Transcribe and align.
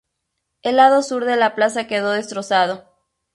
El 0.63 0.77
lado 0.77 1.03
sur 1.03 1.25
de 1.25 1.35
la 1.35 1.53
Plaza 1.53 1.85
quedó 1.85 2.09
destrozado. 2.09 2.85